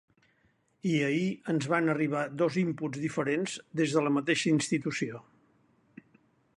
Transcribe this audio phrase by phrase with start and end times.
[0.91, 5.25] I ahir ens van arribar dos inputs diferents des de la mateixa institució.